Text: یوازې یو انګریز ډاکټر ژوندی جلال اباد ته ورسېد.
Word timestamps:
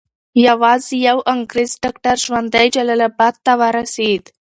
یوازې 0.47 0.95
یو 1.07 1.17
انګریز 1.33 1.71
ډاکټر 1.83 2.15
ژوندی 2.25 2.67
جلال 2.75 3.01
اباد 3.09 3.35
ته 3.45 3.51
ورسېد. 3.59 4.23